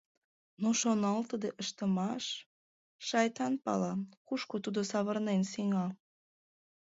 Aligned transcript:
Но 0.61 0.69
шоналтыде 0.79 1.49
ыштымаш... 1.61 2.25
шайтан 3.07 3.53
пала, 3.63 3.93
кушко 4.27 4.55
тудо 4.65 4.81
савырнен 4.91 5.41
сеҥа! 5.51 5.87